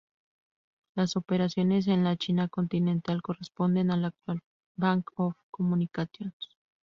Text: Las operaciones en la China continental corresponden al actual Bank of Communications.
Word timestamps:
Las 0.95 1.15
operaciones 1.15 1.85
en 1.87 2.03
la 2.03 2.17
China 2.17 2.47
continental 2.47 3.21
corresponden 3.21 3.91
al 3.91 4.05
actual 4.05 4.41
Bank 4.75 5.09
of 5.17 5.35
Communications. 5.51 6.33